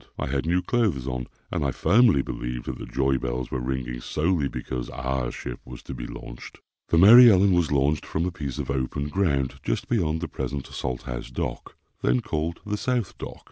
[0.17, 4.01] I had new clothes on, and I firmly believed that the joy bells were ringing
[4.01, 6.59] solely because our ship was to be launched.
[6.87, 10.65] The Mary Ellen was launched from a piece of open ground just beyond the present
[10.65, 13.37] Salt house Dock, then called, "the South Dock."